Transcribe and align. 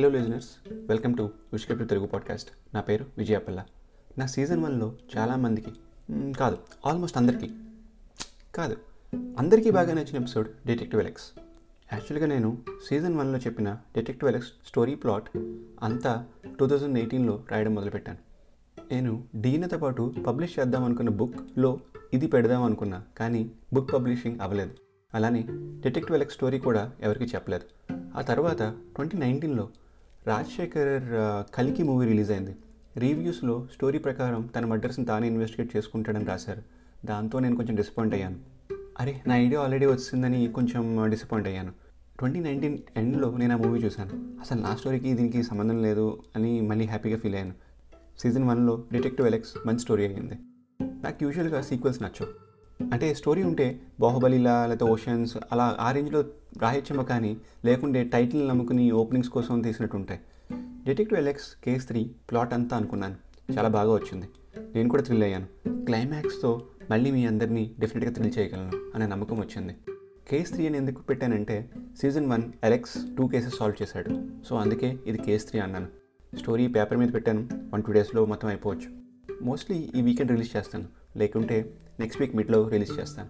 Hello 0.00 0.08
listeners 0.08 0.48
welcome 0.86 1.16
to 1.16 1.22
విష్కెప్ 1.52 1.88
Telugu 1.88 2.06
podcast 2.06 2.50
నా 2.74 2.80
పేరు 2.80 3.06
విజయపల్ల 3.18 3.64
నా 4.18 4.26
సీజన్ 4.26 4.62
వన్లో 4.62 4.96
చాలామందికి 5.16 5.72
కాదు 6.32 6.58
ఆల్మోస్ట్ 6.86 7.16
అందరికీ 7.16 7.50
కాదు 8.54 8.76
అందరికీ 9.38 9.70
బాగా 9.70 9.94
నచ్చిన 9.94 10.16
ఎపిసోడ్ 10.16 10.48
డిటెక్టివ్ 10.66 11.00
ఎలెక్స్ 11.00 11.32
యాక్చువల్గా 11.92 12.26
నేను 12.26 12.58
సీజన్ 12.88 13.16
వన్లో 13.16 13.38
చెప్పిన 13.38 13.72
డిటెక్టివ్ 13.72 14.30
ఎలెక్స్ 14.30 14.52
స్టోరీ 14.66 14.94
ప్లాట్ 14.94 15.30
అంతా 15.82 16.26
టూ 16.58 16.66
థౌజండ్ 16.66 16.98
ఎయిటీన్లో 16.98 17.44
రాయడం 17.50 17.74
మొదలుపెట్టాను. 17.74 18.18
నేను 18.92 19.24
డీనతో 19.36 19.78
పాటు 19.78 20.14
పబ్లిష్ 20.26 20.58
చేద్దాం 20.58 20.84
అనుకున్న 20.84 21.10
బుక్లో 21.10 21.80
ఇది 22.14 22.26
పెడదాం 22.26 22.62
అనుకున్నా 22.62 23.04
కానీ 23.18 23.50
బుక్ 23.74 23.92
పబ్లిషింగ్ 23.92 24.40
అవ్వలేదు. 24.40 24.70
అలానే 25.14 25.46
డిటెక్టివ్ 25.52 26.16
ఎలెక్స్ 26.16 26.36
స్టోరీ 26.36 26.58
కూడా 26.58 26.92
ఎవరికి 27.00 27.24
చెప్పలేదు. 27.24 27.92
ఆ 28.16 28.20
తర్వాత 28.20 28.62
ట్వంటీ 28.94 29.18
నైన్టీన్లో 29.18 29.68
రాజశేఖర్ 30.26 31.02
కలికి 31.56 31.82
మూవీ 31.82 32.06
రిలీజ్ 32.06 32.30
అయింది. 32.30 32.56
రివ్యూస్లో 32.96 33.66
స్టోరీ 33.74 33.98
ప్రకారం 33.98 34.50
తన 34.56 34.64
మర్డర్స్ని 34.64 35.06
తానే 35.06 35.26
ఇన్వెస్టిగేట్ 35.26 35.76
చేసుకుంటాడని 35.76 36.24
రాశారు. 36.24 36.62
దాంతో 37.04 37.38
నేను 37.38 37.56
కొంచెం 37.56 37.74
డిసప్పాయింట్ 37.74 38.14
అయ్యాను. 38.14 38.36
అరే 39.00 39.22
నా 39.26 39.36
ఐడియా 39.36 39.60
ఆల్రెడీ 39.60 39.86
వచ్చిందని 39.86 40.48
కొంచెం 40.48 41.10
డిసప్పాయింట్ 41.10 41.48
అయ్యాను. 41.48 41.72
ట్వంటీ 42.18 42.40
నైన్టీన్ 42.40 42.78
ఎండ్లో 42.96 43.36
నేను 43.36 43.54
ఆ 43.54 43.56
మూవీ 43.56 43.80
చూశాను. 43.80 44.40
అసలు 44.40 44.60
నా 44.60 44.76
స్టోరీకి 44.76 45.12
దీనికి 45.12 45.42
సంబంధం 45.42 45.82
లేదు 45.82 46.22
అని 46.36 46.60
మళ్ళీ 46.60 46.84
హ్యాపీగా 46.84 47.18
ఫీల్ 47.18 47.34
అయ్యాను. 47.34 47.54
సీజన్ 48.18 48.44
వన్లో 48.44 48.84
డిటెక్టివ్ 48.92 49.26
ఎలెక్స్ 49.26 49.66
మంచి 49.66 49.78
స్టోరీ 49.78 50.06
అయ్యింది. 50.06 50.34
నాకు 50.82 51.24
యూజువల్గా 51.24 51.62
సీక్వెల్స్ 51.62 52.02
నచ్చవు. 52.02 52.49
అంటే 52.92 53.14
స్టోరీ 53.14 53.42
ఉంటే 53.42 53.80
బాహుబలిలా 54.00 54.66
లేకపోతే 54.66 54.92
ఓషన్స్ 54.92 55.36
అలా 55.52 55.76
ఆ 55.80 55.92
రేంజ్లో 55.92 56.20
రాయొచ్చేమో 56.62 57.02
కానీ 57.02 57.36
లేకుంటే 57.64 58.04
టైటిల్ 58.04 58.48
నమ్ముకుని 58.48 58.90
ఓపెనింగ్స్ 58.90 59.30
కోసం 59.30 59.60
తీసినట్టు 59.60 59.96
ఉంటాయి 59.96 60.20
detective 60.86 61.20
Alex 61.20 61.64
case 61.64 61.88
three 61.88 62.10
plot 62.30 62.54
అంతా 62.54 62.76
అనుకున్నాను. 62.76 63.14
చాలా 63.58 63.68
బాగా 63.68 63.92
వచ్చింది. 63.92 64.28
నేను 64.74 64.88
కూడా 64.88 65.02
థ్రిల్ 65.02 65.22
అయ్యాను. 65.22 65.46
క్లైమాక్స్తో 65.84 66.66
మళ్ళీ 66.90 67.10
మీ 67.10 67.26
అందరినీ 67.26 67.74
డెఫినెట్గా 67.78 68.14
థ్రిల్ 68.14 68.38
చేయగలను 68.38 68.70
అనే 68.94 69.06
నమ్మకం 69.06 69.36
వచ్చింది. 69.36 69.76
కేస్ 70.28 70.52
త్రీ 70.52 70.66
అని 70.66 70.76
ఎందుకు 70.76 71.02
పెట్టానంటే 71.02 71.70
season 72.00 72.30
one 72.30 72.42
Alex 72.64 72.98
two 73.18 73.26
cases 73.26 73.56
solve 73.56 73.82
చేశాడు. 73.82 74.28
సో 74.48 74.56
అందుకే 74.56 74.98
ఇది 75.06 75.18
కేస్ 75.18 75.48
త్రీ 75.48 75.60
అన్నాను. 75.60 75.86
స్టోరీ 76.36 76.66
పేపర్ 76.66 76.98
మీద 76.98 77.08
పెట్టాను. 77.14 77.48
వన్ 77.74 77.82
టూ 77.82 77.92
డేస్లో 77.92 78.24
మొత్తం 78.24 78.48
అయిపోవచ్చు. 78.48 78.88
మోస్ట్లీ 79.42 79.90
ఈ 79.96 80.00
వీకెండ్ 80.00 80.30
రిలీజ్ 80.30 80.56
చేస్తాను. 80.56 80.99
లేకుంటే 81.16 81.74
నెక్స్ట్ 82.00 82.22
వీక్ 82.22 82.36
మిడ్లో 82.36 82.68
రిలీజ్ 82.68 83.00
చేస్తాను. 83.00 83.28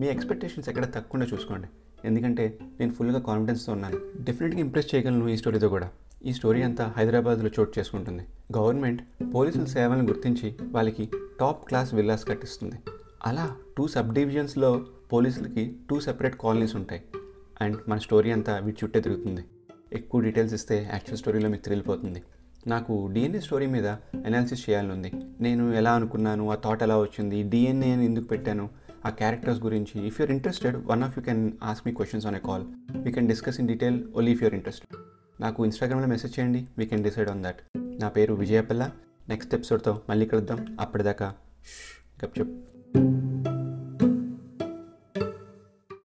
మీ 0.00 0.06
ఎక్స్పెక్టేషన్స్ 0.06 0.68
ఎక్కడ 0.68 0.94
తక్కువ 0.94 1.20
చూసుకోండి. 1.22 1.68
ఎందుకంటే 2.04 2.58
నేను 2.80 2.92
ఫుల్గా 2.92 3.18
కాన్ఫిడెన్స్తో 3.20 3.72
ఉన్నాను. 3.72 4.00
డెఫినెట్గా 4.20 4.60
ఇంప్రెస్ 4.60 4.94
చేయగలను 4.94 5.28
ఈ 5.28 5.36
స్టోరీతో 5.36 5.68
కూడా. 5.68 5.90
ఈ 6.24 6.32
స్టోరీ 6.32 6.62
అంతా 6.62 6.94
హైదరాబాద్లో 6.96 7.50
చోటు 7.60 7.78
చేసుకుంటుంది. 7.78 8.26
గవర్నమెంట్ 8.56 9.02
పోలీసుల 9.34 9.64
సేవలను 9.64 10.06
గుర్తించి 10.06 10.56
వాళ్ళకి 10.62 11.10
టాప్ 11.40 11.68
క్లాస్ 11.68 11.94
విల్లాస్ 11.94 12.28
కట్టిస్తుంది. 12.28 12.76
అలా 13.26 13.56
టూ 13.76 13.88
సబ్ 13.88 14.14
డివిజన్స్లో 14.14 14.86
పోలీసులకి 15.12 15.76
టూ 15.90 16.00
సెపరేట్ 16.00 16.36
కాలనీస్ 16.40 16.76
ఉంటాయి. 16.76 17.02
అండ్ 17.60 17.76
మన 17.88 17.98
స్టోరీ 17.98 18.30
అంతా 18.30 18.58
వీటి 18.58 18.78
చుట్టే 18.84 19.00
తిరుగుతుంది. 19.00 19.44
ఎక్కువ 19.92 20.20
డీటెయిల్స్ 20.20 20.54
ఇస్తే 20.54 20.88
యాక్చువల్ 20.90 21.18
స్టోరీలో 21.18 21.48
మీకు 21.48 21.62
తిరిగిపోతుంది 21.62 22.22
నాకు 22.66 23.08
డిఎన్ఏ 23.12 23.38
స్టోరీ 23.38 23.66
మీద 23.66 23.86
అనాలిసిస్ 24.26 24.70
చేయాలని 24.70 24.92
ఉంది. 24.92 25.12
నేను 25.40 25.72
ఎలా 25.72 25.92
అనుకున్నాను? 25.92 26.50
ఆ 26.50 26.54
థాట్ 26.54 26.82
ఎలా 26.82 26.98
వచ్చింది? 26.98 27.42
డిఎన్ఏ 27.42 27.90
అని 27.90 28.04
ఎందుకు 28.04 28.24
పెట్టాను? 28.24 28.70
ఆ 29.06 29.10
క్యారెక్టర్స్ 29.10 29.62
గురించి 29.62 30.06
if 30.06 30.20
you're 30.20 30.30
interested 30.30 30.76
one 30.86 31.02
of 31.02 31.18
you 31.18 31.24
can 31.24 31.52
ask 31.62 31.86
me 31.86 31.92
questions 31.92 32.26
on 32.26 32.36
a 32.36 32.38
call 32.38 32.64
we 32.96 33.12
can 33.12 33.28
discuss 33.28 33.60
in 33.60 33.68
detail 33.68 34.04
only 34.16 34.32
if 34.32 34.42
you're 34.42 34.54
interest 34.54 34.96
నాకు 35.40 35.64
ఇన్స్టాగ్రామ్లో 35.64 36.08
మెసేజ్ 36.08 36.38
చేయండి. 36.38 36.66
We 36.78 36.86
can 36.86 37.04
decide 37.04 37.28
on 37.28 37.44
that 37.44 37.60
నా 37.76 38.08
పేరు 38.08 38.34
విజయపల్ల. 38.34 38.90
నెక్స్ట్ 39.28 39.54
ఎపిసోడ్తో 39.54 40.02
మళ్ళీ 40.08 40.26
కలుద్దాం. 40.26 40.76
అప్పటిదాకా 40.80 41.34
గప్ 42.24 42.38
చెప్. 42.38 42.75